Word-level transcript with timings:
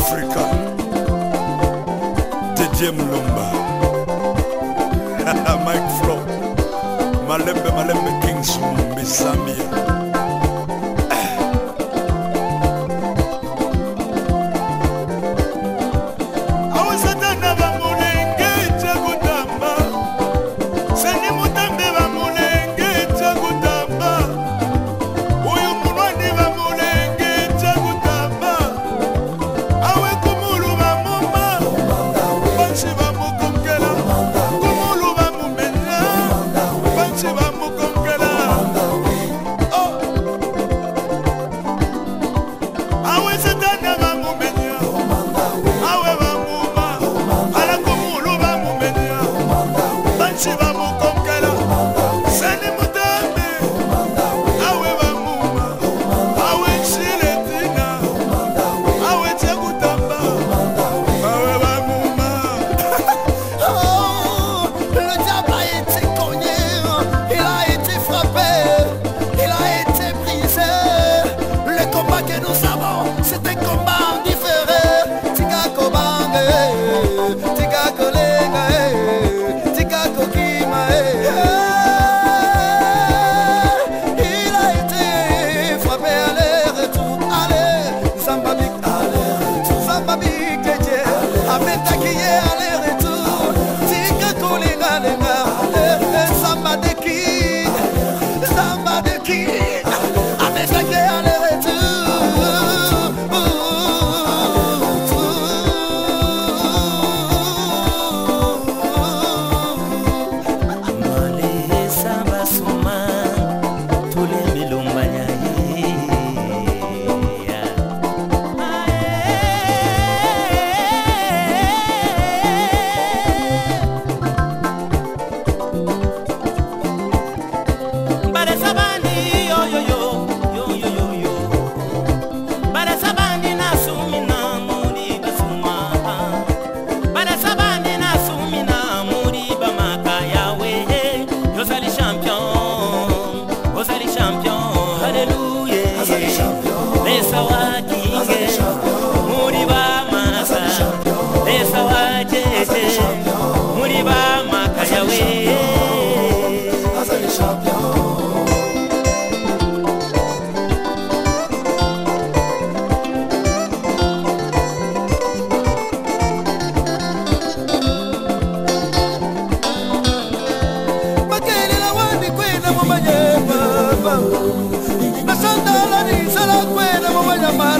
afrika. 0.00 0.40
Tedie 2.56 2.90
mulomba 2.90 3.46
mike 5.64 5.90
flo. 6.00 6.16
Malembe 7.28 7.70
malembe 7.76 8.10
kingsom 8.26 8.76
bizambia 8.96 9.79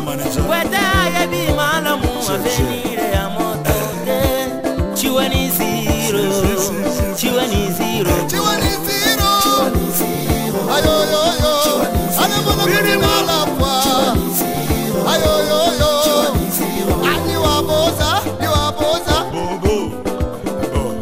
manager 0.00 0.42
manager 0.42 0.42
kwete 0.42 0.76
ayebi 1.02 1.52
malamu 1.56 2.08
avenire 2.34 3.02
ya 3.12 3.28
moto 3.30 3.72
te. 4.04 4.20
Ciwe 4.94 5.28
ni 5.28 5.50
ziro 5.50 6.18
ciwe 7.16 7.46
ni 7.46 7.72
ziro 7.72 8.10
Chiwani 8.28 8.70
zero. 8.86 9.30
Ayo 10.74 10.94
yo 11.12 11.22
yo. 11.42 11.54
Ana 12.24 12.42
mwana 12.42 12.62
kuti 12.62 12.96
malapwa. 12.98 13.82
Ayo 15.12 15.32
yo 15.48 15.60
yo. 15.80 15.90
Ani 17.10 17.36
waboza, 17.36 18.20
ni 18.40 18.46
waboza. 18.46 19.16
bobo 19.32 19.74
oh. 20.74 20.92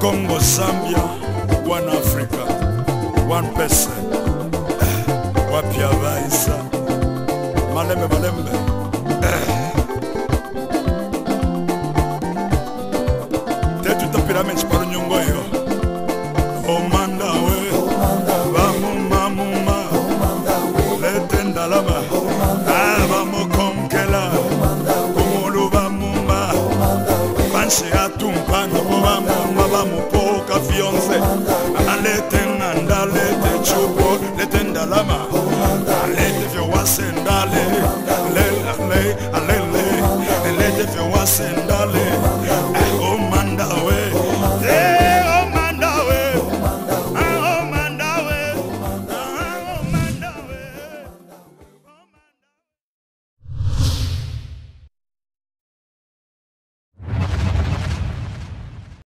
Congo 0.00 0.38
Zambia 0.38 1.02
piavaisa 5.70 6.56
malembe 7.74 8.06
malembe 8.14 8.52
tetutapila 13.82 14.42
menci 14.42 14.66
palunyungu 14.66 15.14
oyo 15.14 15.40
omanda 16.74 17.28
oh, 17.30 17.52
lete 21.02 21.44
ndalama 21.44 21.96
bamokonkela 23.10 24.22
ah, 24.24 24.30
kumulu 25.14 25.70
bamuma 25.70 26.40
bansi 27.52 27.84
atu 28.04 28.31